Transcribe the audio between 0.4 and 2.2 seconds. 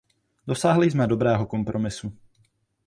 Dosáhli jsme dobrého kompromisu.